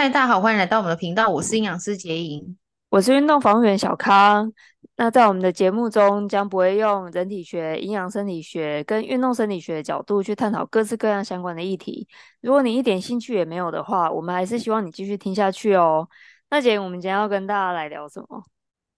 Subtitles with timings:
[0.00, 2.56] 嗨，大家好，欢迎来到我们的频道，我是营养师杰莹，
[2.88, 4.50] 我是运动防护员小康。
[4.96, 12.08] 那在我们的节目中，将不会用人体学、营养生理学跟运动生理学的角度去探讨各式各样相关的议题。
[12.40, 16.08] 如果你一点兴趣也没有的话，我们还是希望你继续听下去哦。
[16.48, 18.42] 那杰莹，我们今天要跟大家来聊什么？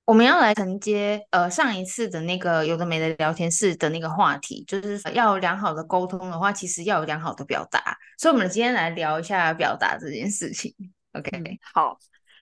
[0.05, 7.97] 我们要来承接呃上一次的那个有的没的聊天室的那个话题，就是要良好的沟通的话，其实要有良好的表达。
[8.19, 10.75] 所以，我们今天来聊一下表达这件事情。
[11.13, 11.31] OK，
[11.75, 11.97] 好，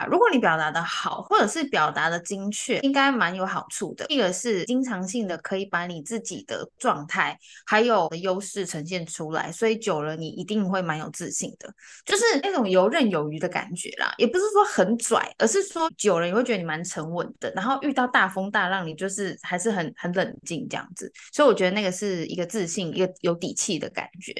[0.06, 4.06] 如果你表达的好，或者是表达的精确，应该蛮有好处的。
[4.08, 11.72] 一个是经常性的可以把你自己的状态还有优势呈现出来，所以久了你一定会蛮有自信的，
[12.04, 14.14] 就是那种游刃有余的感觉啦。
[14.18, 21.12] 也不是说很拽，而是说久了你会觉得你蛮沉稳的，然后遇到大风大浪，你就是还是很很冷静这样子。
[21.32, 24.34] 所以我觉得那个是一个自信，一个有底气的感觉。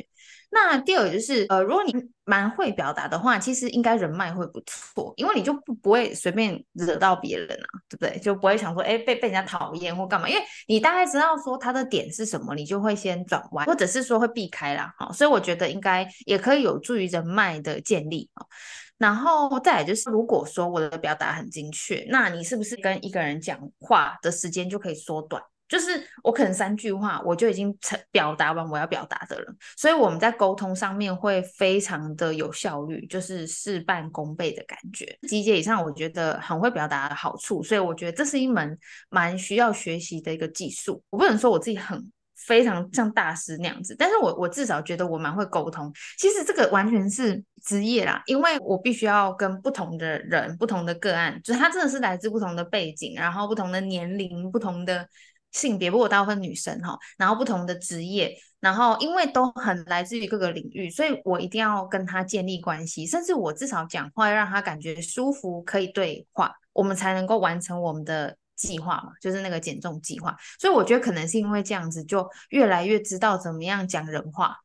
[0.53, 8.19] 那第二就是，呃，如果你蛮会表达的话，其实应该人脉会不错，因为你就不不会随便惹到别人啊，对不对？
[8.21, 15.13] 就不会想说，哎，被被人家讨厌或干嘛，因为你大概知道说他的点是什么，你就会先转弯，或者是说会避开啦，哈。
[15.13, 18.45] 所以我觉得应该也可以有助于人脉的建立啊。
[18.99, 25.43] 然后再来就是，如果说我的表达很精确，那你是不是跟一个人讲话的时间就可以缩短？
[25.71, 35.17] 就是我可能三句话我就已经成表达完我要表达的了，所以我们在沟通上面会非常的有效率，就是事半功倍的感觉。
[35.29, 38.77] 集结以上，我觉得很会表达的好处，所以我觉得这是一门
[39.11, 41.01] 蛮需要学习的一个技术。
[41.09, 45.93] 我不能说我自己很非常像大师那样子，但是我我至少觉得我蛮会沟通。
[46.19, 55.07] 其实这个完全是职业啦，因为我必须要跟不同的人、不同的个案，就是他真的是来自不同的背景，然后不同的年龄、不同的。
[55.53, 70.37] 性别，不过大部分女生哈，然后不同的职业，然后因为都很来自于各个领域，所以我一定要跟他建立关系，甚至我至少讲话要让他感觉舒服，可以对话，我们才能够完成我们的计划嘛，就是那个减重计划。
[70.59, 74.57] 所以我觉得可能是因为这样子，就越来越知道怎么样讲人话。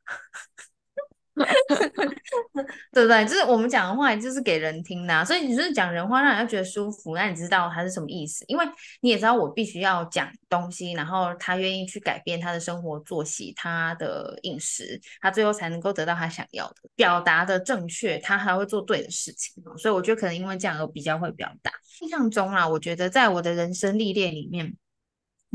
[2.93, 3.25] 对不对？
[3.25, 8.45] 就是我们讲的话，就是给人听的，所以你就是讲人话，让人家觉得舒服，那你知道他是什么意思？
[8.47, 8.65] 因为
[9.01, 16.75] 你也知道，我必须要讲东西，然后他愿意去改变他的生活作息、他的饮食，他最后才能够得到他想要的。
[16.95, 19.61] 表达的正确，他还会做对的事情。
[19.77, 21.71] 所以我觉得可能因为这样而比较会表达。
[22.01, 24.75] 印象中啊，我觉得在我的人生历练里面。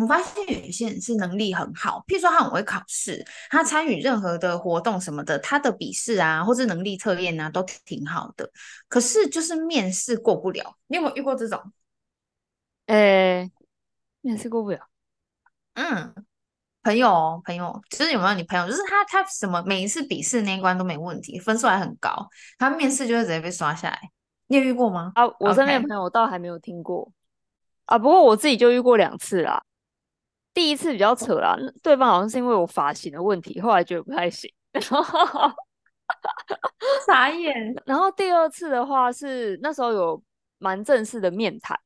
[0.00, 8.50] 我发现有些人是能力很好，譬如说他很会考试，他参与任何的活动什么的，他的笔试啊或者能力测验啊都挺好的，
[8.88, 10.74] 可是就是面试过不了。
[10.86, 11.60] 你有没有遇过这种？
[12.86, 13.52] 诶、欸，
[14.22, 14.80] 面试过不了。
[15.74, 16.14] 嗯，
[16.82, 22.28] 朋友，朋友，就是有没有你朋友，就是他他什么每一次笔试那一关都没问题，分数还很高，
[22.58, 24.00] 他面试就会直接被刷下来。
[24.46, 25.12] 你有遇过吗？
[25.14, 27.12] 啊，我身边的朋友我倒还没有听过。
[27.84, 29.62] 啊，不过我自己就遇过两次啦。
[30.52, 34.52] 第一次比较扯啦，对方好像是因为我发型的问题，后来觉得不太行，
[37.06, 37.74] 傻眼。
[37.86, 40.22] 然后第二次的话是那时候有
[40.58, 41.78] 蛮正式的面谈，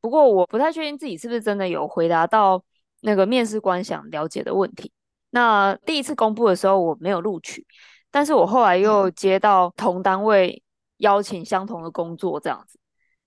[0.00, 2.64] 不过我不太确定自己是不是真的有回答到
[3.02, 4.90] 那个面试官想了解的问题。
[5.30, 7.66] 那第一次公布的时候我没有录取，
[8.10, 10.62] 但是我后来又接到同单位
[10.98, 12.78] 邀请相同的工作这样子。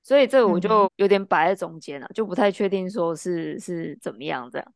[0.02, 4.74] 所以这个我就有点摆在中间了，嗯、就不太确定说是是怎么样这样。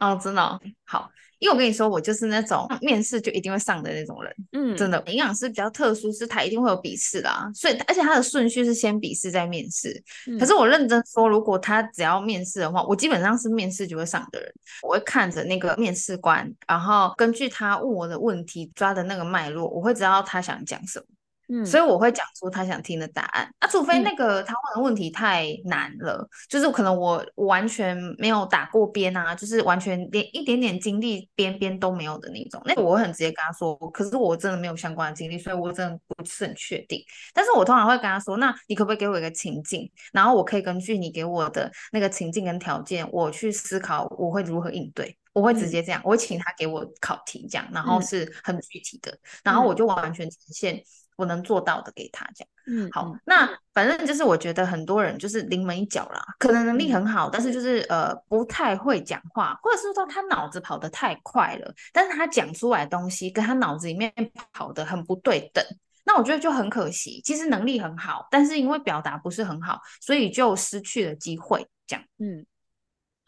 [0.00, 4.34] 哦，真的、哦、好，因为我跟你说，我就是那种面试就一定会上的那种人。
[4.52, 10.02] 嗯，真的，营养师比较特殊，是他一定会有笔试啦，所以而且他的顺序是先笔试再面试。
[10.26, 14.52] 嗯、可是我认真说，如果他只要面试的话，我基本上是面试就会上的人。
[14.82, 21.04] 我会看着那个面试官，然后根据他问我的问题抓的那个脉络，我会知道他想讲什么。
[21.50, 23.52] 嗯，所以我会讲出他想听的答案。
[23.58, 37.02] 啊，除非那个他问的问题太难了，嗯、就是可能我完全没有打过边啊，就是完全连一点点经历边边都没有的那种，那个我会很直接跟他说，可是我真的没有相关的经历，所以我真的不是很确定。
[37.34, 50.80] 但是我通常会跟他说，那你可不可以给我一个情境，然后我可以根据你给我的那个情境跟条件，我去思考我会如何应对，我会直接这样，嗯、我会请他给我考题这样，然后是很具体的，嗯、然后我就完全呈现。
[51.20, 64.10] 我能做到的给他讲，嗯，好，那反正就是我觉得很多人就是临门一脚啦，可能能力很好，但是就是呃不太会讲话，或者是说他脑子跑得太快了，但是他讲出来的东西跟他脑子里面
[64.52, 65.62] 跑得很不对等，
[66.06, 67.20] 那我觉得就很可惜。
[67.22, 71.68] 其实能力很好，但是因为表达不是很好，所以就失去了机会。
[71.86, 72.46] 这样，嗯。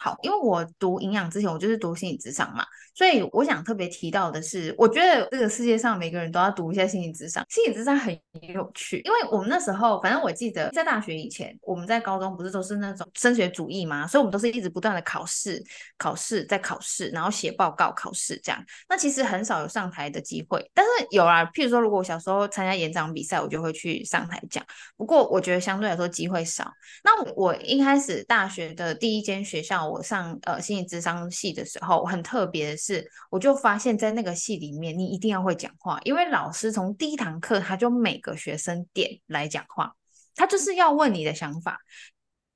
[0.02, 7.46] 好，因为我读营养之前，我就是读心理咨商嘛，所以我想特别提到的是，我觉得这个世界上每个人都要读一下心理咨商。
[7.49, 8.12] 心理咨商很
[8.52, 15.62] 有趣，因为我们那时候，反正我记得在大学以前，我们在高中不是都是那种升学主义嘛，所以我们都是一直不断的考试、
[15.96, 18.60] 考试再考试，然后写报告、考试这样。
[18.88, 24.64] 那其实很少有上台的机会，但是有啊，譬如说，如果我小时候参加演讲比赛，我就会去上台讲。
[24.96, 26.69] 不过我觉得相对来说机会少。
[27.04, 29.92] 那我一开始大学的第一间学校。
[29.93, 39.94] 我上呃心理智商系的时候，很特别的是，我就发现，在那个系里面，你一定要会讲话，因为老师从第一堂课他就每个学生点来讲话，
[40.35, 41.79] 他就是要问你的想法。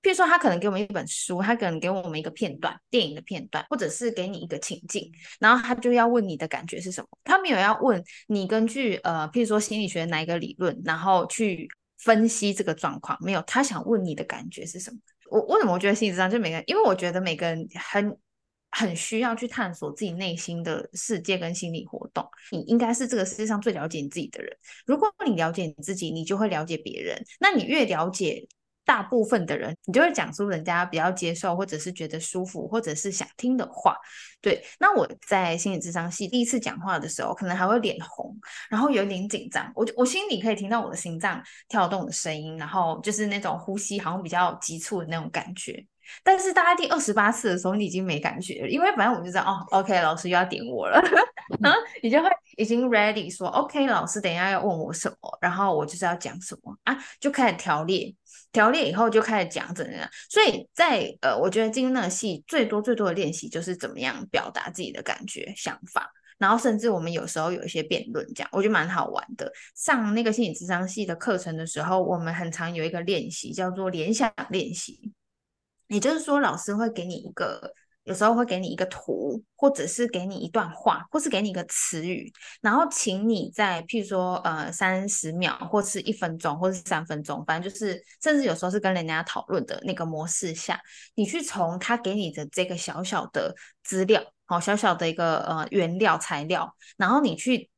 [0.02, 5.10] 譬如说，他可能给我们一本书，他可能给我们一个片段，电影的片段，或者是给你一个情境，
[5.40, 7.08] 然后他就要问你的感觉是什么。
[7.24, 11.68] 他没有要问你根据呃，譬如说心理学哪一个理论，然后去
[11.98, 14.98] 分析这个状况，没有，他想问你的感觉是什么。
[15.30, 18.18] 我为什么我觉得心理智商就每个人，因为我觉得每个人很
[18.70, 22.26] 很需要去探索自己内心的世界跟心理活动。
[22.50, 24.56] 你应该是这个世界上最了解你自己的人。
[24.86, 27.20] 如果你了解你自己，你就会了解别人。
[27.40, 28.46] 那你越了解。
[28.86, 33.96] 大部分的人，你就会讲出人家比较接受，或者是觉得舒服，或者是想听的话。
[34.40, 38.34] 对，那我在心理智商系第一次讲话的时候，可能还会脸红，
[38.70, 39.70] 然后有点紧张。
[39.74, 45.84] 我我心里可以听到我的心脏跳动的声音，然后就是那种呼吸好像比较急促的那种感觉。
[46.22, 51.02] 但是大概第二十八次的时候，你已经没感觉了，因为反正我就知道，哦，OK，老师又要点我了，
[51.60, 58.14] 然 后你就会已经 ready 说，OK，老师等一下要问我什么，然后我就是要讲什么啊，就开始条列，
[58.56, 60.08] 条列以后就开始讲怎样。
[60.30, 69.52] 所以在呃，我觉得进那个系最多最多的练习就是怎么样表达自己的感觉、想法，然后甚至我们有时候有一些辩论，这样我觉得蛮好玩的。
[69.74, 75.12] 上那个心理智商系的课程的时候，我们很常有一个练习叫做联想练习。
[75.88, 77.72] 也就是说，老师会给你一个，
[78.06, 82.32] 有时候会给你一个图，或者是给你一段话，或是给你一个词语，
[82.62, 90.80] 然后请你在譬如说呃三十秒，或是一分钟，或是三分钟，反正就是，甚至有时候是跟人家讨论的那个模式下，
[91.14, 93.54] 你去从他给你的这个小小的
[93.84, 97.68] 资料，好小小的一个呃原料材料，然后你去。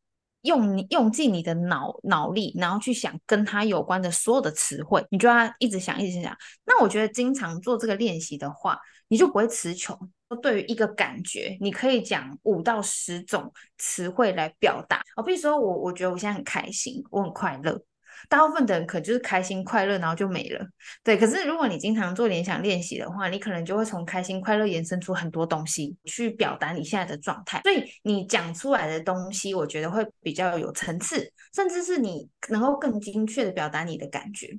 [0.43, 6.35] 用用尽你的脑脑力，然后去想跟他有关的所有的词汇，你就要一直想，一直想。
[6.65, 8.79] 那我觉得经常做这个练习的话，
[9.09, 9.99] 你就不会词穷。
[10.43, 15.01] 对于一个感觉，你可以讲五到十种词汇来表达。
[15.17, 17.83] 哦，比如说我，我觉得我现在很开心，我很快乐。
[18.29, 20.67] 大部分的人可就是开心快乐，然后就没了。
[21.03, 27.61] 对，可是如果你经常做联想练习的话，你可能就会从开心快乐延伸出很多东西去表达你现在的状态。
[27.63, 34.59] 所以你讲出来的东西，我觉得会比较有层次，甚至是你能够更精确的表达你的感觉。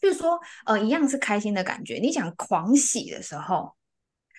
[0.00, 3.74] 就是说，呃，一样是开心的感觉，你讲狂喜的时候。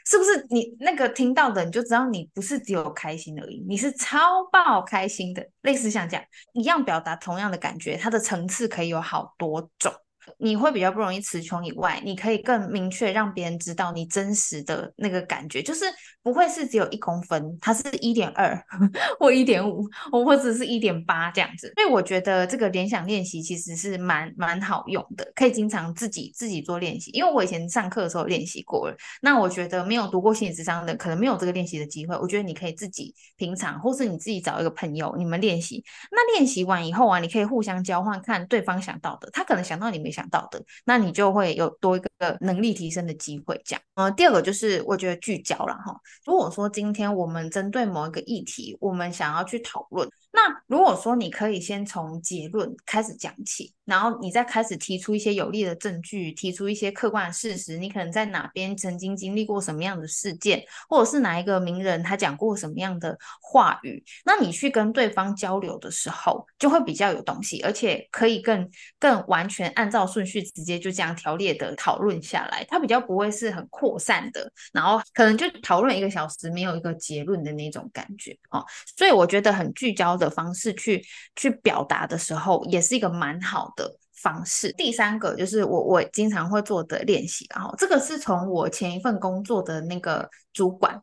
[0.03, 9.93] 是不是你那个听到的，你就知道你不是只有开心而已，你是超爆开心的，类似像这样一样表达同样的感觉，它的层次可以有好多种。
[10.37, 15.85] 你会比较不容易词穷以外，你可以更明确让别人知道你真实的那个感觉，就是
[16.23, 18.57] 不会是只有一公分，它是一点二
[19.19, 21.71] 或一点五，或者是一点八这样子。
[21.75, 27.11] 所以我觉得这个联想练习其实是蛮蛮好用的，可以经常自己自己做练习。
[27.11, 32.15] 因为我以前上课的时候练习过了，那我觉得没有读过心理智商的，可能没有这个练习的机会。
[32.17, 35.83] 我觉得你可以自己平常，或是你自己找一个朋友，你们练习。
[36.11, 43.59] 那练习完以后啊，你可以互相交换，看对方想到的，他可能想到你没想到的，那你就会有多一个能力提升的机会。
[43.63, 45.95] 这样，呃，第二个就是我觉得聚焦了哈。
[46.25, 50.07] 如果说今天我们针对某一个议题，我们想要去讨论。
[50.33, 81.03] 那如果说你可以先从结论开始讲起，然后你再开始提出一些有力的证据，提出一些客观的事实，你可能在哪边曾经经历过什么样的事件，或者是哪一个名人他讲过什么样的话语，那你去跟对方交流的时候，就会比较有东西，而且可以更更完全按照顺序直接就这样条列的讨论下来，它比较不会是很扩散的，然后可能就讨论一个小时没有一个结论的那种感觉哦，所以我觉得很聚焦的方式去
[81.35, 84.71] 去表达的时候，也是一个蛮好的方式。
[84.73, 91.01] 第三个就是我我经常会做的练习，然后这个是从我前一份工作的那个主管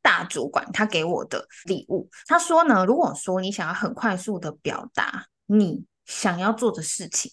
[0.00, 2.08] 大主管他给我的礼物。
[2.26, 7.32] 他说呢，如果说你想要很快速的表达你想要做的事情，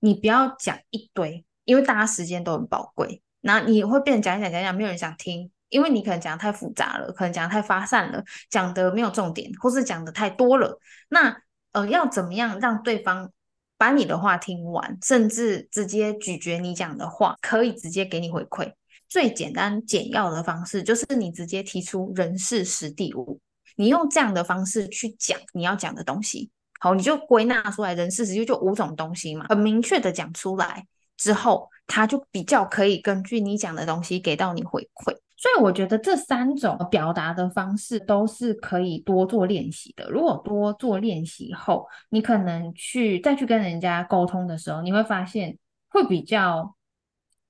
[0.00, 5.50] 你不要讲一堆，因为大家时间都很宝贵，那你会变成讲讲讲讲，没有人想听。
[5.70, 10.78] 因为你可能讲得太复杂了，可能讲得太发散了，讲得没有重点，或是讲得太多了。
[11.08, 11.34] 那
[11.72, 13.30] 呃，要怎么样让对方
[13.78, 18.72] 把你的话听完，甚至直接咀嚼你讲的话，可以直接给你回馈？
[19.08, 23.40] 最简单简要的方式，就是你直接提出人事时地物，
[23.76, 26.50] 你用这样的方式去讲你要讲的东西。
[26.78, 30.86] 好，你就归纳出来人事实地就五种东西嘛，很明确的讲出来
[31.16, 35.16] 之后，他就比较可以根据你讲的东西给到你回馈。
[35.40, 40.06] 所以我觉得这三种表达的方式都是可以多做练习的。
[40.10, 45.56] 如果多做练习后，你可能去再去跟人家沟通的时候，你会发现
[45.88, 46.76] 会比较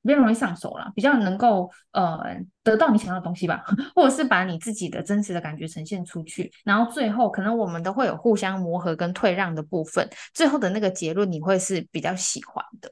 [0.05, 2.21] 比较容易上手了，比较能够呃
[2.63, 6.49] 得到你想要的东西吧， 或者是把你自己的真实的感觉呈现出去。
[6.65, 12.89] 然后最后可能我们都会有互相磨合跟退让的部分，最后的那个结论你会是比较喜欢的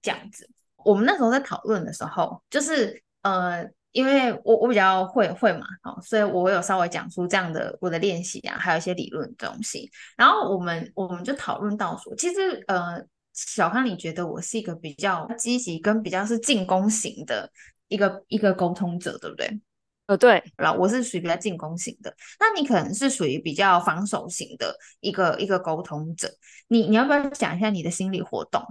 [0.00, 0.48] 这样子。
[0.84, 3.68] 我们那时候在讨论的时候，就是呃。
[3.96, 9.90] 因为我我比较会会嘛，好，所以我有稍微讲出这样的我的练习啊，还有一些理论的东西。
[10.18, 17.50] 然后我们我们就讨论到说，其实呃，小康你觉得我是一个比较积极跟比较是进攻型的
[17.88, 19.60] 一个一个沟通者，对不对？
[20.04, 26.30] 呃，对，然后我是属于比较进攻型的，那你可能是属于比较防守型的一个一个沟通者。
[26.68, 28.62] 你你要不要讲一下你的心理活动？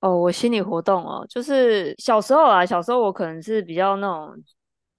[0.00, 4.34] 哦，我心理活动哦，就是小时候啊，小时候我可能是比较那种，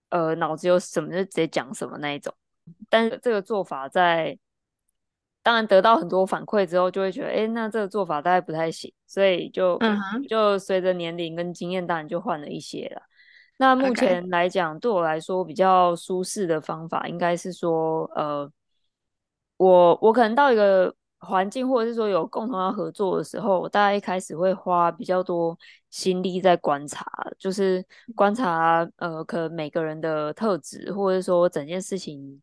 [0.10, 2.32] 呃，脑子有什么就直接讲什么那一种。
[2.88, 4.38] 但是这个做法在，
[5.42, 9.98] 当然得到很多反馈之后，就会觉得，哎，那这个做法大概不太行，所以就、嗯、
[10.30, 13.02] 就随着年龄跟经验，当然就换了一些了。
[13.58, 18.52] 那目前来讲.对我来说比较舒适的方法，应该是说，呃，
[19.58, 20.94] 我我可能到一个。
[21.22, 25.56] 环境，或者是说有共同要合作的时候，大家一开始会花比较多
[25.92, 27.06] 心力在观察，
[27.38, 27.86] 就是
[28.16, 32.42] 观察呃，可能每个人的特质，或者说整件事情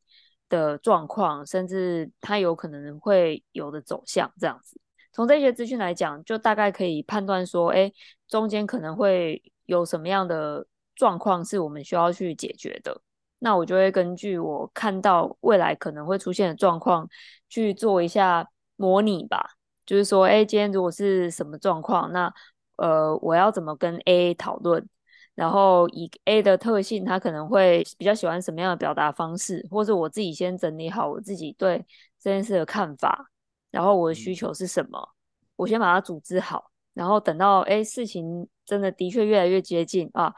[0.49, 4.81] 的状况，甚至他有可能会有的走向这样子。
[5.13, 7.93] 从这些资讯来讲，就大概可以判断说，哎，
[8.29, 13.01] 中间可能会有什么样的状况是我们需要去解决的。
[13.41, 17.09] 那我就会根据我看到未来可能会出现的状况
[17.49, 18.49] 去做一下。
[18.79, 19.51] 模拟吧，
[19.85, 22.33] 就是说，哎，今天如果是什么状况，那
[22.77, 24.89] 呃，我要怎么跟 A 讨论？
[25.35, 31.85] 然后以 A 的特性，他可能会比较喜欢什么样的表达方式，或者我自己先整理好我自己对
[32.21, 33.31] 这件事的看法，
[33.71, 35.11] 然后我的需求是什么，
[35.57, 40.33] 我先把它组织好，然后等到哎，事情真的的确越来越接近啊，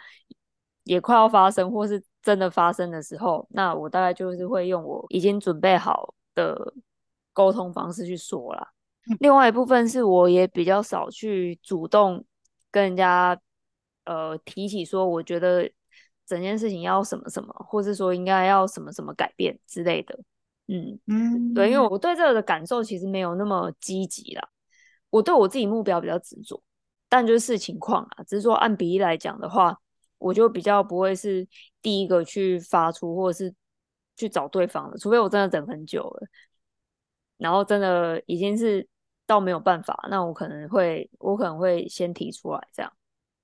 [0.84, 6.74] 也快要发生，或是真的发生的时候，那我大概就是会用我已经准备好的。
[7.40, 8.68] 沟通方式去说啦，
[9.20, 12.22] 另外一部分是我也比较少去主动
[12.70, 13.40] 跟人家
[14.04, 15.70] 呃提起说，我觉得
[16.26, 20.18] 整件事情要什么什么，或是说应该要什么什么改变之类的。
[20.68, 24.46] 嗯嗯，对，因为我对这个的感受其实没有那么积极啦，
[25.08, 26.62] 我对我自己目标比较执着，
[27.08, 29.74] 但就是视情况啊，只是说按比例来讲的话，
[30.18, 31.48] 我就比较不会是
[31.80, 33.54] 第一个去发出或者是
[34.16, 36.26] 去找对方的，除非我真的等很久了。
[37.40, 38.86] 然后真的已经是
[39.26, 42.92] 到没有办法，那我可能会，我可能会先提出来这样。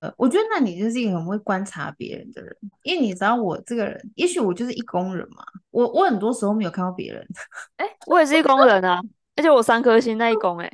[0.00, 7.26] 呃，我觉得那你就是一个很会观察别人的人，因为你知道我这个人，也许我就是一工人嘛，我我很多时候没有看到别人。
[7.78, 9.00] 哎，我也是一工人啊，
[9.36, 10.70] 而且我三颗星那一工，哎，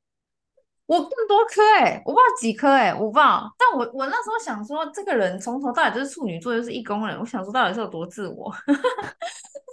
[0.84, 3.50] 我更多颗哎，我不知道几颗哎，我不知道。
[3.56, 8.52] 但我我那时候想说，这个人从头到尾就是处女座，就是一宫人，我想说到底是有多自我。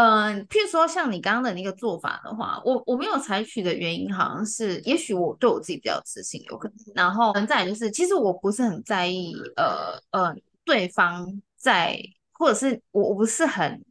[0.00, 6.76] 嗯，譬如说像你刚刚的那个做法的话，我我没有采取的原因好像是，也许我对我自己比较自信，有可能。
[6.94, 10.32] 然后再就是，其实我不是很在意，呃呃，
[10.64, 11.26] 对方
[11.56, 12.00] 在，
[12.30, 13.84] 或者是我我不是很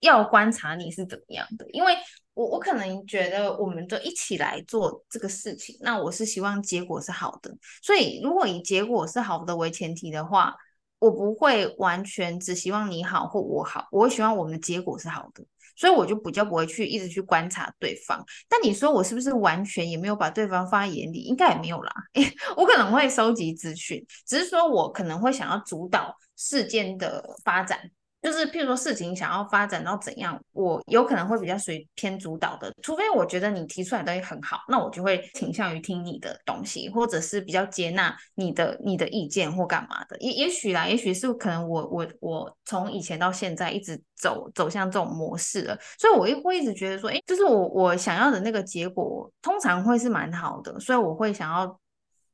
[0.00, 1.94] 要观察你是怎么样的，因为
[2.34, 10.56] 我我可能觉得我们就一起来做这个事情，那我是希望结果是好的，所以如果以结果是好的为前提的话。
[10.98, 15.44] 我不会完全只希望你好或我好，我会希望我们的结果是好的，
[15.76, 18.24] 所以我就比较不会去一直去观察对方。
[18.48, 21.20] 但你说我是不是完全也没有把对方放在眼里？
[21.20, 21.92] 应该也没有啦，
[22.56, 27.90] 我可能会收集资讯，只是说我可能会想要主导事件的发展。
[28.20, 40.16] 就是譬如说事情想要发展到怎样，我有可能会比较属于偏主导的，除非我觉得你提出来的东西很好，那我就会倾向于听你的东西，或者是比较接纳你的你的意见或干嘛的。
[40.18, 51.78] 也也许啦，也许是可能我我我从以前到现在一直走走向这种模式了，所以我也会一直觉得说，诶，就是我我想要的那个结果通常会是蛮好的，所以我会想要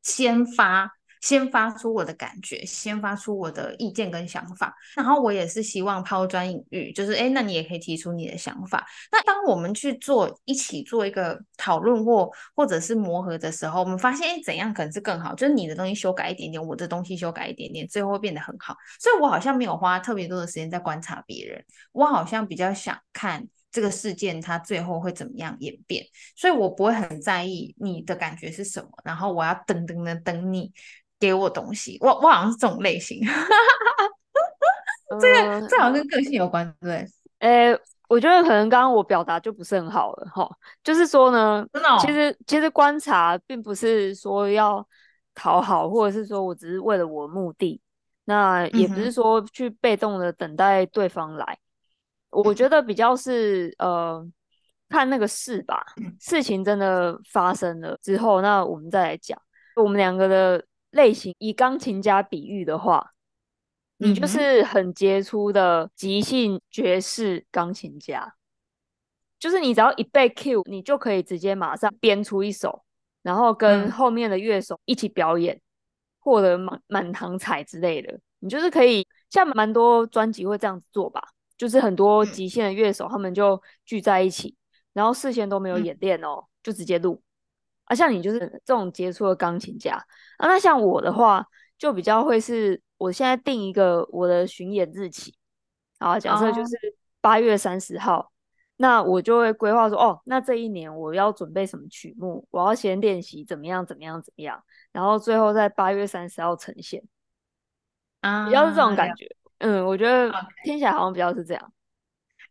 [0.03, 0.91] 先发。
[1.25, 4.77] 先发出我的感觉，先发出我的意见跟想法。
[4.95, 8.87] 然后我也是希望抛砖引玉，就是哎，那你也可以提出你的想法。
[9.11, 15.35] 那当我们去做一起做一个讨论或或者是磨合的时候，我们发现哎，怎样可能是更好？
[15.35, 18.77] 就是你的东西修改一点点，我的东西修改一点点，最后会变得很好。
[19.01, 23.49] 所以我好像没有花特别多的时间在观察别人，我好像比较想看。
[23.75, 26.07] 这个事件它最后会怎么样演变？
[26.37, 30.73] 所以我不会很在意你的感觉是什么，然后我要等等的等你
[31.25, 31.97] 给我东西。
[32.03, 33.21] 我我好像是这种类型，
[35.19, 37.07] 这个、呃、这好像跟个性有关，对？
[37.39, 37.79] 诶，
[38.09, 40.47] 我觉得可能刚刚我表达就不是很好了哈。
[40.83, 44.87] 就是说呢，真的、哦，其实其实观察并不是说要
[45.35, 47.81] 讨好，或者是说我只是为了我的目的，
[48.27, 51.59] 那也不是说去被动的等待对方来。
[52.31, 54.27] 我觉得比较是呃，
[54.89, 55.85] 看那个事吧，
[56.21, 59.39] 事情真的发生了之后，那我们再来讲
[59.77, 60.65] 我们两个的
[60.95, 61.35] 类型。
[61.39, 63.13] 以钢琴家比喻的话，
[63.99, 68.35] 你就是很杰出的即兴爵士钢琴家，
[69.39, 72.85] 就是你只要一被 cue，你就可以直接马上编出一首，
[73.23, 75.61] 然后跟后面的乐手一起表演，
[76.19, 78.19] 获得满满堂彩之类的。
[78.39, 81.23] 你就是可以，像蛮多专辑会这样子做吧。
[81.57, 84.57] 就是很多极限的乐手，他们就聚在一起，
[84.93, 87.23] 然后事先都没有演练哦，就直接录。
[87.85, 89.95] 啊，像你就是这种杰出的钢琴家
[90.39, 91.47] 啊，那像我的话，
[91.79, 95.35] 就比较会是，我现在定一个我的巡演日期，
[95.99, 96.77] 啊，假设就是
[97.21, 98.27] 八月三十号，oh.
[98.77, 104.63] 那我就会规划说，哦，那这一年我要准备什么曲目，我要先练习怎么样怎么样怎么样，
[104.93, 107.03] 然后最后在八月三十号呈现，
[108.21, 109.25] 啊，比较是这种感觉。
[109.27, 109.35] Oh.
[109.59, 110.31] 嗯，我觉得
[110.65, 111.73] 听起来好像比较是这样。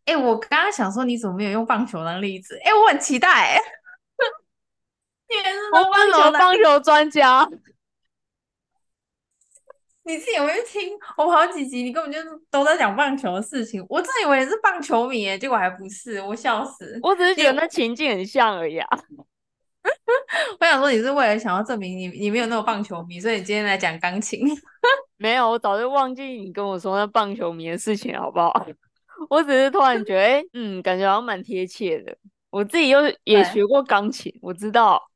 [0.06, 2.56] 哎、欸，我刚刚想说，你怎么没有用棒球当例子？
[2.64, 3.60] 哎、欸，我很期待、欸。
[5.28, 7.48] 你是棒球棒球专家，
[10.04, 10.92] 你自己有没有听？
[11.16, 12.18] 我好几集，你根本就
[12.50, 13.84] 都在讲棒球的事情。
[13.88, 16.98] 我真以为你是棒球迷，结果还不是，我笑死。
[17.02, 18.88] 我只是觉得那情境很像而已啊。
[20.60, 24.40] 我想说，你是为了想要证明你你没有那么棒球迷，所以你今天来讲钢琴。
[25.16, 28.66] 没有，我早就忘记你跟我说那棒球迷的事情，好不好？
[29.30, 32.16] 我只是突然觉得，哎，嗯，感觉好像蛮贴切的。
[32.50, 35.10] 我自己又也学过钢琴，我知道。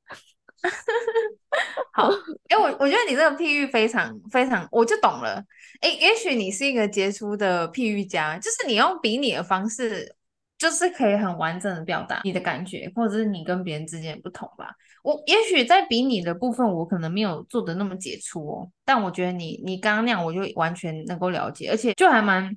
[1.93, 2.09] 好，
[2.49, 5.43] 哎，我我觉得你这个譬喻非常非常，我就懂了。
[5.81, 10.15] 哎，也许你是一个杰出的譬喻家，就是你用比拟的方式。
[10.59, 14.75] 就是可以很完整的表达你的感觉，或者是你跟别人之间的不同吧。
[15.05, 22.53] 我也许在比拟的部分，我可能没有做的那么杰出哦，但我觉得你你刚刚那样，我就完全能够了解，而且就还蛮，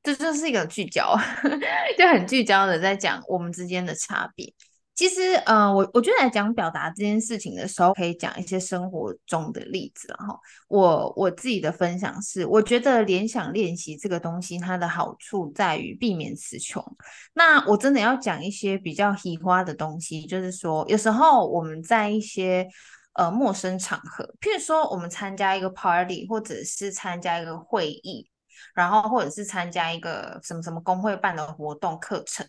[0.00, 1.18] 这就是一个聚焦，
[1.98, 4.54] 就很聚焦的在讲我们之间的差别。
[4.98, 10.08] 其实，呃，我我觉得来讲表达这件事情的时候，可以讲一些生活中的例子。
[10.18, 16.84] 然后，我我自己的分享是，我觉得联想练习这个东西，它的好处在于避免词穷。
[17.32, 22.66] 那我真的要讲一些比较喜花的东西，就是说，有时候我们在一些
[23.12, 28.28] 呃陌生场合，譬如说我们参加一个 party，或者是参加一个会议，
[28.74, 32.44] 然后或者是参加一个什么什么工会办的活动课程。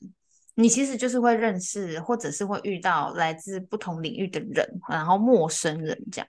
[0.55, 6.27] 你其实就是会认识，或者是会遇到来自不同领域的人，然后陌生人这样。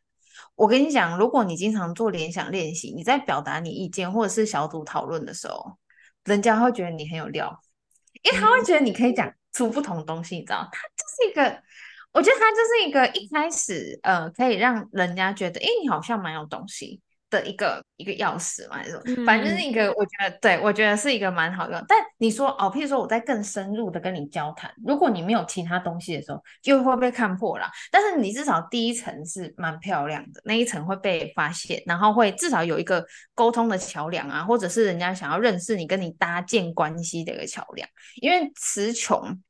[0.54, 5.78] 我跟你讲，如果你经常做联想练习，你在表达你意见或者是小组讨论的时候，
[6.24, 7.58] 人家会觉得你很有料，
[8.22, 10.68] 因为他会觉得你可以讲出不同的东西，你知道？
[10.70, 11.62] 他就是一个，
[12.12, 17.00] 我觉得他就是一个一开始呃，可以让人家觉得，诶，你好像蛮有东西。
[17.30, 21.84] 的一个一个钥匙嘛，还是什么，反正就是一个，我觉得，对，我觉得是一个蛮好用。
[21.86, 27.70] 但你说哦，譬如说我在更深入的跟你交谈，如果你没有其他东西的时候，就会被看破了。
[27.90, 37.88] 但是你至少第一层是蛮漂亮的，那一层会被发现，然后会至少有一个沟通的桥梁啊，或者是人家想要认识你，跟你搭建关系的一个桥梁。
[38.16, 39.40] 因为词穷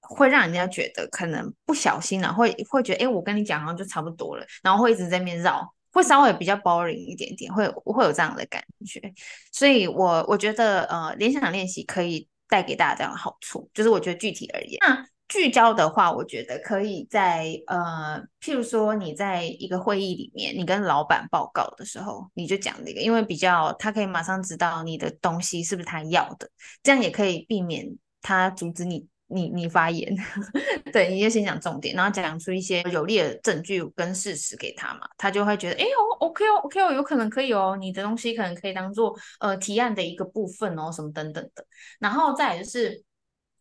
[0.00, 5.74] 会让人家觉得可能不小心啊，会会觉得，哎，我跟你讲好像就差不多了，然后会一直在那边绕。
[5.92, 9.00] 会稍微比较 boring 一点点，会会有这样的感觉，
[9.52, 26.48] 所以我我觉得呃，联想练习可以带给大家这样的好处，就是我觉得具体而言，那聚焦的话，我觉得可以在呃，譬如说你在一个会议里面，你跟老板报告的时候，你就讲这个，因为比较他可以马上知道你的东西是不是他要的，
[26.82, 27.86] 这样也可以避免
[28.22, 29.06] 他阻止你。
[29.28, 30.14] 你你发言，
[30.92, 41.64] 对，你就先讲重点，然后讲出一些有力的证据跟事实给他嘛，他就会觉得，哎哦，OK 哦，OK 哦，有可能可以哦，你的东西可能可以当做呃提案的一个部分哦，什么等等的。
[41.98, 43.02] 然后再来就是，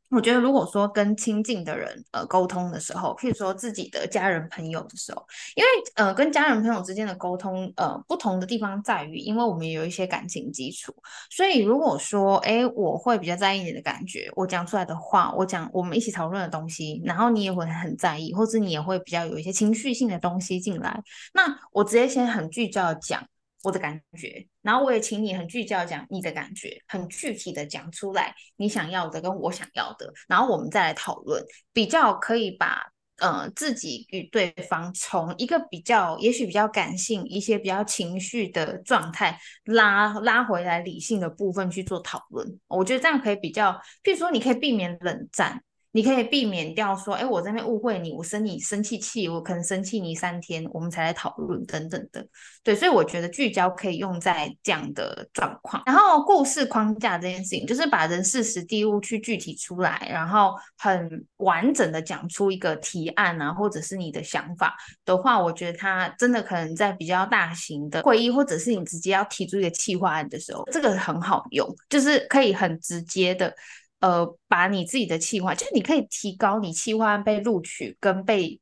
[0.10, 5.22] 我觉得，如果说跟亲近的人呃沟通的时候，譬如说自己的家人朋友的时候，
[5.56, 10.96] 因为呃跟家人朋友之间的沟通呃不同的地方在于，因为我们有一些感情基础，
[11.30, 23.22] 所以如果说哎我会比较在意你的感觉，我讲出来的话，我讲我们一起讨论的东西，然后你也会很在意，或者你也会比较有一些情绪性的东西进来，那我直接先很聚焦的讲。
[23.68, 32.82] 我的感觉，然后我也请你很聚焦讲你的感觉，很具体的讲出来你想要的跟我想要的，然后我们再来讨论，比较可以把
[33.18, 45.62] 呃自己与对方从一个比较也许比较感性一些比较情绪的状态拉拉回来理性的部分去做讨论，我觉得这样可以比较，譬如说你可以避免冷战。
[45.98, 52.24] 你可以避免掉说，哎，我这边误会你，我生你生气气，我可能生气你三天，我们才来讨论等等的。
[52.64, 55.82] 对，所以我觉得聚焦可以用在这样的状况。
[55.88, 73.52] 然后故事框架这件事情，就是把人事时地物去具体出来，然后很完整的讲出一个提案啊，或者是你的想法的话，我觉得它真的可能在比较大型的会议，或者是你直接要提出一个企划案的时候，这个很好用，就是可以很直接的。
[74.00, 78.60] 呃，把你自己的企划，就是你可以提高你企划案被录取跟被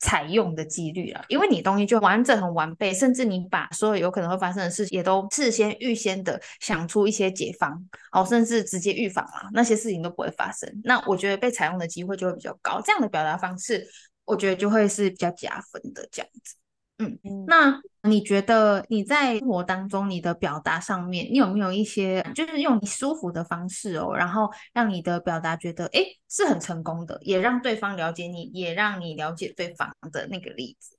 [0.00, 10.72] 采用的几率了，因为你东西就完整很完备，甚至你把所有有可能会发生的事情也都事先预先的想出一些解方，哦，甚至直接预防啊，那些事情都不会发生。
[10.84, 13.86] 那我觉得被采用的机会就会比较高，这样的表达方式，
[14.24, 16.54] 我觉得就会是比较加分的这样子。
[16.98, 30.96] 嗯，那你觉得你在生活当中，你的表达上面，你有没有一些就是用你舒服的方式哦，然后让你的表达觉得诶是很成功的，也让对方了解你，也让你了解对方的那个例子？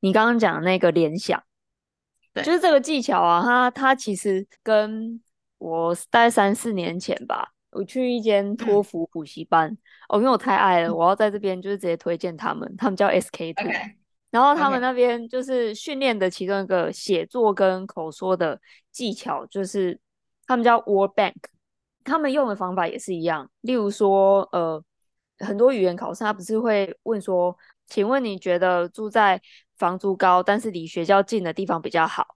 [0.00, 1.42] 你刚刚讲的那个联想，
[2.34, 5.18] 对，就是这个技巧啊，它它其实跟
[5.56, 8.82] 我大概三四年前吧，我去一间托。
[8.82, 9.78] 福补习班，嗯、
[10.10, 13.70] 哦，因为我太爱了，我要在这边就是直接推荐他们，他们叫 SK Two。
[14.34, 19.96] 然后他们那边就是训练的其中一个写作跟口说的技巧，就是
[20.44, 21.36] 他们叫 Word Bank，
[22.02, 23.48] 他们用的方法也是一样。
[23.60, 24.82] 例如说，呃，
[25.38, 29.40] 很多语言考试他不是会问说，请问你觉得住在
[29.76, 32.26] 房租高但是离学校近的地方比较好，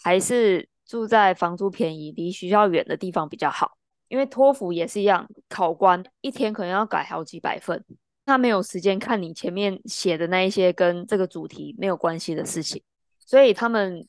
[0.00, 3.72] 还是住在房租便宜离学校远的地方比较好？
[4.06, 7.84] 因为托福也是一样，考官一天可能要改好几百份。
[8.28, 12.82] 他没有时间看你前面写的那一些跟这个主题没有关系的事情，
[13.18, 14.06] 所以他们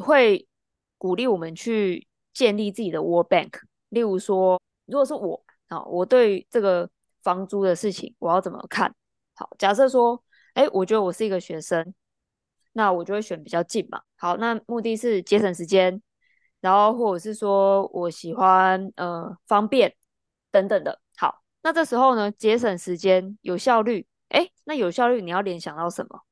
[0.00, 0.48] 会
[0.96, 3.60] 鼓励我们去建立自己的 Word Bank。
[3.90, 6.88] 例如说，如果是我啊，我对这个
[7.22, 8.94] 房租的事情我要怎么看？
[9.34, 11.92] 好，假设说，哎，我觉得我是一个学生，
[12.72, 14.00] 那我就会选比较近嘛。
[14.16, 16.00] 好，那目的是节省时间，
[16.62, 19.94] 然后或者是说我喜欢呃方便
[20.50, 21.01] 等等的。
[21.62, 26.22] 那这时候呢，节省时间、有效率，诶，那有效率你要联想到什么？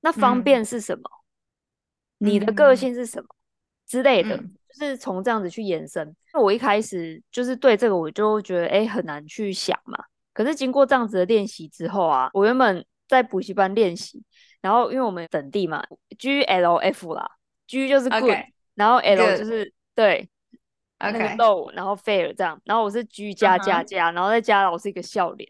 [0.00, 1.02] 那方便是什么？
[2.20, 3.36] 嗯、你的个性是什么、嗯、
[3.86, 6.14] 之类的，就是从这样子去延伸。
[6.32, 10.04] 那、嗯、我一开始就是对这个我就觉得诶很难去想嘛。
[10.32, 14.22] 可是经过这样子的练习之后啊，我原本在补习班练习，
[14.60, 15.82] 然后因为我们本地嘛
[16.18, 17.28] ，G L F 啦
[17.66, 18.36] ，G 就是 good.
[18.74, 20.28] 然后 L 就是.对。
[20.98, 24.14] 个 low，然后 fair 这样，然后我是居加加加，uh.
[24.14, 25.48] 然后再加老师一个笑脸，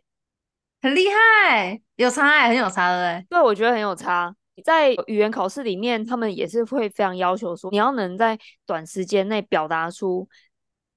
[0.82, 3.24] 很厉害，有差哎，很有差的。
[3.30, 4.34] 对，我觉得很有差。
[4.64, 10.28] 在语言考试里面，他们也是会非常要求说，你要能在短时间内表达出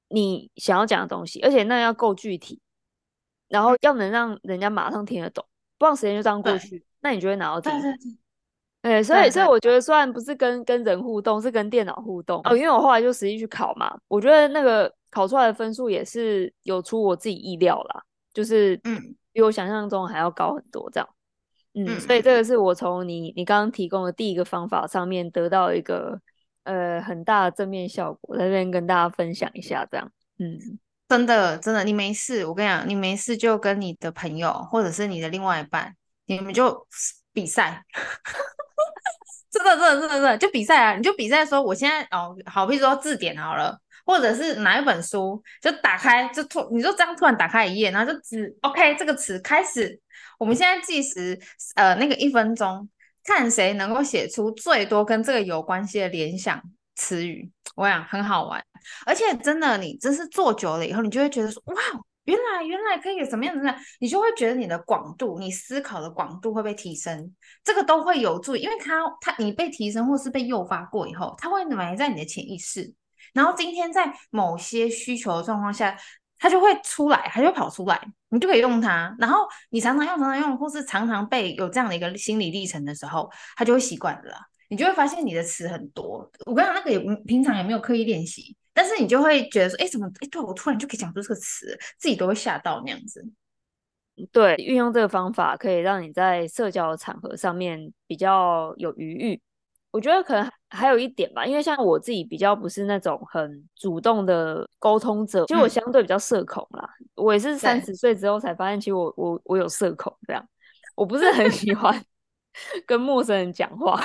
[0.09, 2.59] 你想要讲的东西，而且那要够具体，
[3.47, 5.45] 然后要能让人家马上听得懂，
[5.77, 7.73] 不然时间就这样过去，那你就会拿到第一。
[8.81, 12.55] 对，所以所以我觉得，虽然不是跟跟人互动，是跟电脑互动哦。
[12.55, 18.01] 因为我后来就实际去考嘛，我觉得那个考出来的分数也是有出我自己意料啦，
[18.33, 21.07] 就是嗯，比我想象中还要高很多这样。
[21.73, 26.19] 嗯，嗯，所以这个是我从你你刚刚提供的第一个方法上面得到一个
[26.63, 30.11] 呃很大的正面效果，在这边跟大家分享一下这样。
[30.39, 30.57] 嗯，
[31.07, 36.87] 真的真的，你没事，我跟你讲，你没事就跟你的朋友或者是你的另外一半，你们就
[37.33, 37.83] 比赛。
[39.51, 40.95] 真的，真的，真的，真的，就比赛啊！
[40.95, 49.99] 你就比赛说，我现在哦，好，比说字典好了，或者是哪一本书，就打开，就突，你就这样突然打开一页，然后就只 OK 这个词开始，
[50.39, 51.37] 我们现在计时，
[51.75, 52.87] 呃，那个一分钟，
[53.25, 56.61] 看谁能够写出最多跟这个有关系的联想
[56.95, 58.63] 词语，我想很好玩，
[59.05, 61.75] 而且真的，你真是做久了以后，你就会觉得说，哇。
[62.25, 72.93] 原来原来可以有什么样的，你就会觉得你的广度，你思考的广度会被提升，这个都会有助，因为它它你被提升或是被诱发过以后，它会埋在你的潜意识，
[73.33, 75.97] 然后今天在某些需求的状况下，
[76.37, 79.15] 它就会出来，它就会跑出来，你就可以用它。
[79.19, 84.35] 然后你常常用、常常用，或是常常被有这样的一个心理历程的时候，它就会习惯了。
[84.69, 86.31] 你就会发现你的词很多。
[86.45, 93.25] 我刚刚那个也平常也没有刻意练习，但是你就会觉得说，哎，怎么，哎，对我突然就可以讲出这个词，自己都会吓到那样子。
[94.31, 99.41] 对，运用这个方法可以让你在社交场合上面比较有余裕。
[99.89, 106.89] 我觉得可能还有一点吧，因为像我自己比较不是那种很主动的沟通者，其实我相对比较社恐啦。
[106.99, 110.47] 嗯、我也是三十岁之后才发现，其实我我我有社恐这样，
[110.95, 112.01] 我不是很喜欢
[112.87, 113.99] 跟陌生人讲话，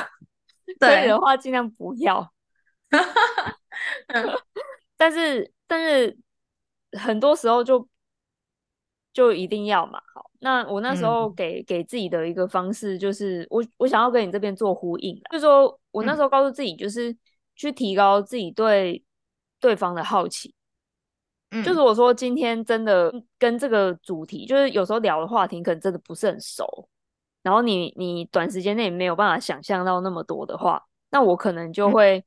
[0.81, 2.33] 对所以的话尽量不要。
[4.96, 6.16] 但是但是
[6.92, 7.88] 很多时候就。
[9.12, 17.16] 就一定要嘛，好，那我那时候给、嗯、给自己的一个方式就是，我我想要跟你这边做呼应，就是说我那时候告诉自己，就是
[17.54, 19.02] 去提高自己对
[19.59, 20.54] 对方的好奇，
[21.50, 26.87] 嗯，就是我说今天真的跟这个主题，就是有时候聊的话题可能真的不是很熟，
[27.40, 32.22] 然后你你短时间内没有办法想象到那么多的话，那我可能就会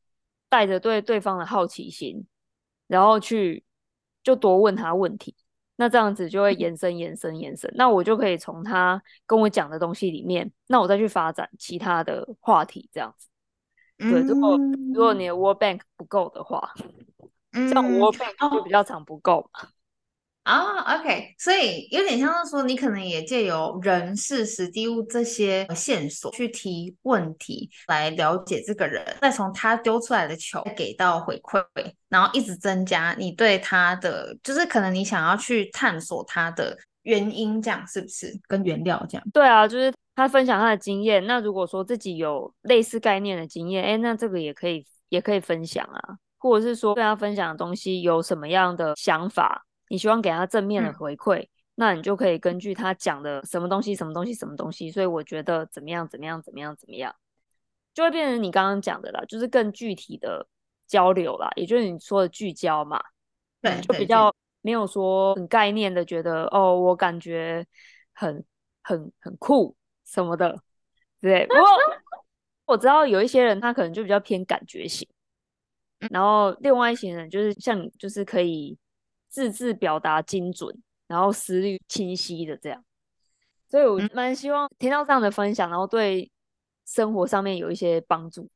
[0.50, 2.26] 带着对对方的好奇心，
[2.90, 3.64] 然后去
[4.22, 5.34] 就多问他问题。
[5.78, 13.30] 那这样子就会延伸、延伸、延伸，那我就可以从他跟我讲的东西里面，那我再去发展其他的话题，这样子。
[13.98, 14.58] 对，如果
[14.94, 16.74] 如果你的 World bank 不够的话，
[17.54, 19.70] 嗯、像 World bank 就比较常不够嘛。
[20.50, 31.64] 啊、，OK，所以有点像是说，你可能也借由人事、时地物这些线索去提问题，来了解这个人，再从他丢出来的球给到回馈，
[32.10, 38.36] 然后一直增加你对他的，就是可能你想要去探索他的原因，这样是不是？
[38.48, 39.28] 跟原料这样？
[39.32, 41.24] 对啊，就是他分享他的经验。
[41.28, 49.64] 那如果说自己有类似概念的经验，哎，那这个也可以，也可以分享啊，或者是说跟他分享的东西有什么样的想法。
[49.90, 57.16] 你希望给他正面的回馈，嗯、那你就可以根据他讲的什么东西、什么东西、什么东西，所以我觉得怎么样、怎么样、怎么样、怎么样，
[57.94, 60.48] 就会变成你刚刚讲的啦，就是更具体的
[60.86, 63.04] 交流啦，也就是你说的聚焦嘛，
[63.62, 67.66] 对，就比较没有说很概念的，觉得哦，我感觉
[68.14, 68.46] 很
[68.84, 69.76] 很很酷
[70.06, 70.62] 什么的，
[71.20, 71.48] 对。
[71.48, 71.64] 不过
[72.66, 75.08] 我知道有一些人他可能就比较偏感觉型，
[76.12, 78.78] 然后另外一些人就是像你，就是可以。
[79.30, 80.76] 字字表达精准，
[81.08, 82.84] 然后思虑清晰的这样，
[83.70, 86.32] 所以我蛮希望听到这样的分享，然后对
[86.86, 88.50] 生活上面有一些帮助。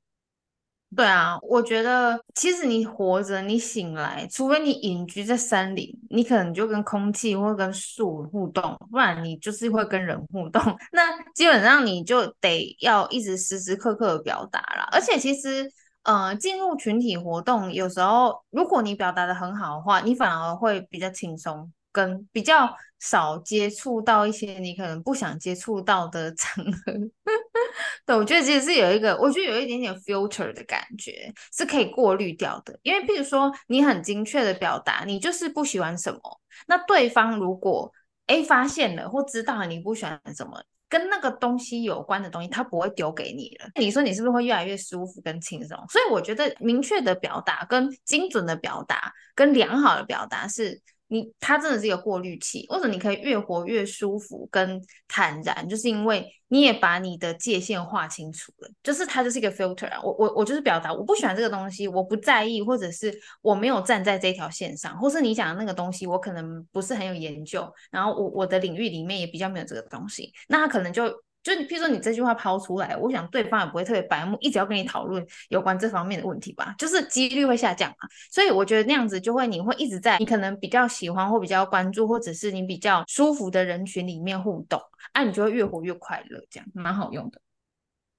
[0.96, 10.62] 对啊，我觉得其实你活着，你醒来，除非你隐居在山里，你可能就跟空气或跟树互动，不然你就是会跟人互动。
[10.92, 15.72] 那基本上你就得要一直时时刻刻的表达啦，而且其实。
[16.04, 26.94] 呃，进入群体活动，有时候如果你表达的很好的话，你反而会比较轻松，跟比较少接触到一些你可能不想接触到的场合。
[28.06, 32.78] 对，我觉得其实是有一个，我觉得有一点点 filter 的感觉，是可以过滤掉的。
[32.84, 36.20] 因为譬如说，你很精确的表达，你就是不喜欢什么，
[36.68, 37.92] 那对方如果
[38.28, 40.62] 诶发现了或知道你不喜欢什么。
[40.94, 43.72] 跟那个东西有关的东西，他不会丢给你了。
[43.80, 45.76] 你说你是不是会越来越舒服跟轻松？
[45.90, 50.80] 所以我觉得明确的表达、跟精准的表达、跟良好的表达是。
[51.14, 60.02] 你它真的是一个过滤器，或者你可以越活越舒服跟坦然，就是因为你也把你的界限划清楚了，就是它就是一个 filter 啊。
[60.02, 71.14] 我我我就是表达我不喜欢这个东西，我不在意，或者是我没有站在这条线上，或是你讲的那个东西我可能不是很有研究，然后我我的领域里面也比较没有这个东西，那他可能就。
[71.44, 78.08] 就你，譬如说你这句话抛出来，我想对方也不会特别白目，一直要跟你讨论有关这方面的问题吧，就是几率会下降嘛。
[78.32, 87.42] 所以我觉得那样子就会，你会一直在你可能比较喜欢或比较关注，或者是你比较舒服的人群里面互动，啊，你就会越活越快乐，这样蛮好用的。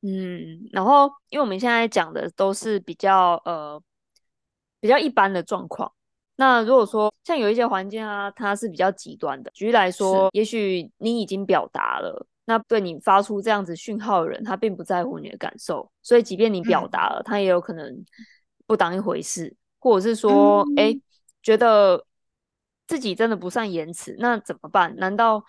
[0.02, 3.82] 嗯，然后因为我们现在讲的都是比较呃
[4.80, 5.90] 比较一般的状况，
[6.36, 12.26] 那如果说像有一些环境啊，它是比较极端的，举例来说，也许你已经表达了。
[12.46, 18.04] 那对你发出这样子讯号的人，他并不在乎你的感受，所以即便你表达了，嗯、他也有可能
[18.66, 21.02] 不当一回事，或者是说，哎、嗯，
[21.42, 22.04] 觉得
[22.86, 24.94] 自己真的不善言辞，那怎么办？
[24.96, 25.42] 难道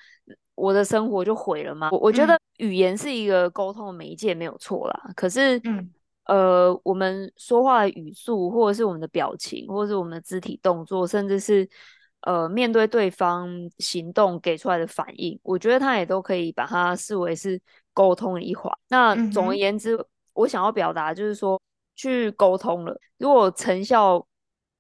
[0.56, 1.90] 我的生活就毁了吗？
[1.92, 5.12] 我我觉得语言是一个沟通的媒介，没有错啦。
[5.16, 5.92] 可是，嗯、
[6.28, 11.70] 呃，我们说话的语速，或者是我们的表情，或者是我们的肢体动作，甚至是。
[12.26, 17.62] 呃，面对对方行动给出来的反应，我觉得他也都可以把它视为是
[17.94, 18.76] 沟通的一环。
[18.88, 21.62] 那总而言之，嗯、我想要表达就是说，
[21.96, 24.26] 去沟通了，如果成效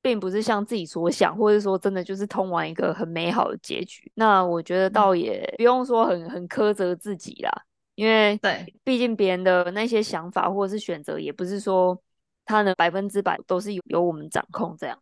[0.01, 4.11] 并不是像自己所想，或者说真的就是通往一个很美好的结局。
[4.15, 7.51] 那我觉得倒也不用说很很苛责自己啦，
[7.93, 11.95] 因为对，毕竟别人的那些想法或者是选择，也不是说
[12.43, 14.97] 他能百分之百都是由由我们掌控这样。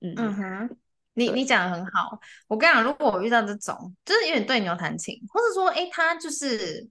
[0.00, 0.76] 嗯嗯哼。
[1.14, 6.88] 你你讲的很好，我跟你讲，如果我遇到这种，就是有点对牛弹琴，或者说，哎，他就是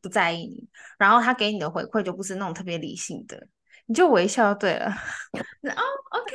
[0.00, 3.46] 不在意你，然后他给你的回馈就不是那种特别理性的，
[3.86, 4.86] 你就微笑就对了，
[5.70, 6.32] 哦，OK，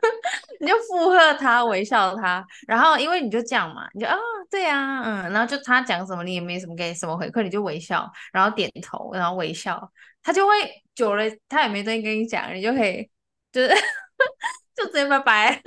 [0.60, 9.90] 你就附和他，微笑他，然后因为你就这样嘛，你就啊、哦，对啊，嗯，然后就他讲什么，你也没什么给什么回馈，你就微笑，然后点头，然后微笑，
[10.22, 10.52] 他就会
[10.94, 13.08] 久了，他也没东西跟你讲，你就可以
[13.52, 13.68] 就是
[14.74, 15.62] 就直接拜拜。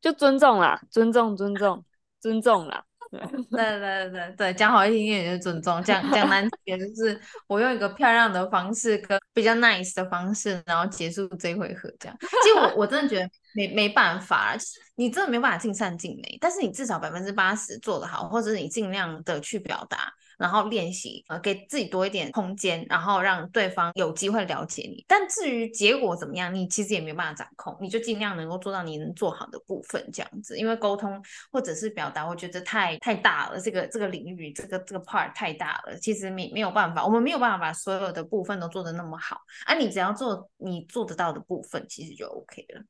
[0.00, 1.84] 就尊重啦，尊重，尊重，
[2.20, 2.84] 尊重啦。
[3.10, 11.92] 对对对对对，讲好听一点就是尊重，讲讲难听点就是我用一个漂亮的方式跟比较 nice 的方式，然后结束这一回合。
[11.98, 20.12] 这样，其实我我真的觉得没没办法，就是你真的没办法尽善尽美，但是你至少百分之八十做得好，或者是你尽量的去表达。
[20.40, 25.04] 然后练习，呃，给自己多一点空间，然后让对方有机会了解你。
[25.06, 30.58] 但至于结果怎么样，你其实也没办法掌控，你就尽量能够做到你能做好的部分，这样子。
[30.58, 31.22] 因为沟通
[31.52, 39.36] 或者是表达，我觉得太太大了，这个这个领域，这个这个 part 太大了，其实没没有办法，我们没有办法把所有的部分都做得那么好。
[39.66, 42.82] 啊，你只要做你做得到的部分，其实就 OK 了。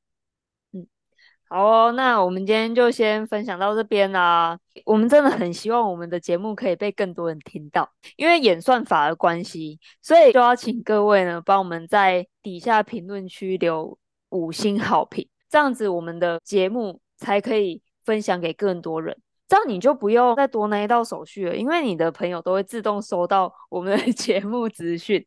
[1.52, 4.56] 好哦，那我们今天就先分享到这边啦。
[4.84, 19.16] 我们真的很希望我们的节目可以被更多人听到，因为演算法的关系，所以就要请各位呢帮我们在底下评论区留五星好评，这样子我们的节目才可以分享给更多人。
[19.48, 25.26] 这样你就不用再多那一道手续了，因为你的朋友都会自动收到我们的 节目资讯。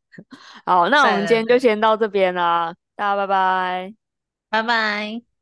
[0.65, 3.93] 好，那我们今天就先到这边啦，大家拜拜，
[4.49, 5.32] 拜拜。